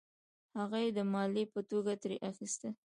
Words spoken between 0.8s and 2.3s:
یې د مالیې په توګه ترې